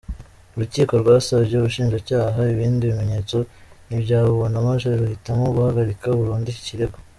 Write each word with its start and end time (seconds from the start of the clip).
Urukiko 0.55 0.93
rwasabye 1.01 1.53
ubushinjacyaha 1.57 2.39
ibindi 2.53 2.89
bimenyetso 2.91 3.37
ntibyabubona 3.87 4.55
maze 4.67 4.87
ruhitamo 4.99 5.45
guhagarika 5.55 6.05
burundu 6.19 6.47
iki 6.53 6.63
kirego. 6.69 6.97